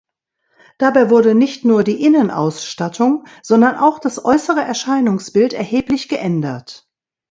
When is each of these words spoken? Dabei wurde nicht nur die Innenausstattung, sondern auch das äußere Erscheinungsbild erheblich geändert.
Dabei 0.79 1.11
wurde 1.11 1.35
nicht 1.35 1.63
nur 1.63 1.83
die 1.83 2.03
Innenausstattung, 2.03 3.27
sondern 3.43 3.75
auch 3.77 3.99
das 3.99 4.25
äußere 4.25 4.61
Erscheinungsbild 4.61 5.53
erheblich 5.53 6.09
geändert. 6.09 6.89